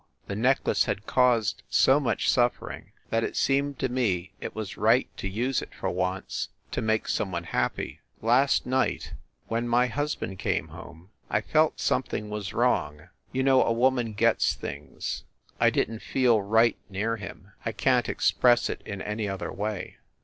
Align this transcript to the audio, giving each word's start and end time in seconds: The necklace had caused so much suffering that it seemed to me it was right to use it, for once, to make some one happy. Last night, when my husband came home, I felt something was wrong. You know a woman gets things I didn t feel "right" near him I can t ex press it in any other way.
The 0.25 0.35
necklace 0.35 0.85
had 0.85 1.05
caused 1.05 1.61
so 1.69 1.99
much 1.99 2.27
suffering 2.27 2.91
that 3.11 3.23
it 3.23 3.35
seemed 3.35 3.77
to 3.77 3.87
me 3.87 4.33
it 4.41 4.55
was 4.55 4.75
right 4.75 5.07
to 5.17 5.29
use 5.29 5.61
it, 5.61 5.75
for 5.75 5.91
once, 5.91 6.49
to 6.71 6.81
make 6.81 7.07
some 7.07 7.31
one 7.31 7.43
happy. 7.43 7.99
Last 8.19 8.65
night, 8.65 9.13
when 9.47 9.67
my 9.67 9.85
husband 9.85 10.39
came 10.39 10.69
home, 10.69 11.11
I 11.29 11.39
felt 11.41 11.79
something 11.79 12.31
was 12.31 12.51
wrong. 12.51 13.09
You 13.31 13.43
know 13.43 13.63
a 13.63 13.71
woman 13.71 14.13
gets 14.13 14.55
things 14.55 15.23
I 15.59 15.69
didn 15.69 15.99
t 15.99 16.03
feel 16.03 16.41
"right" 16.41 16.77
near 16.89 17.17
him 17.17 17.51
I 17.63 17.71
can 17.71 18.01
t 18.01 18.11
ex 18.11 18.31
press 18.31 18.71
it 18.71 18.81
in 18.83 19.03
any 19.03 19.29
other 19.29 19.53
way. 19.53 19.97